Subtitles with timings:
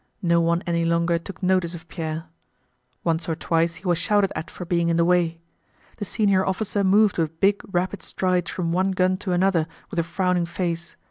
[0.23, 2.25] No one any longer took notice of Pierre.
[3.03, 5.39] Once or twice he was shouted at for being in the way.
[5.97, 10.03] The senior officer moved with big, rapid strides from one gun to another with a
[10.03, 10.95] frowning face.